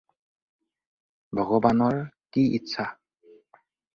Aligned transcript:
ভগৱানৰ 1.39 1.99
কি 2.37 2.47
ইচ্ছা 2.61 2.87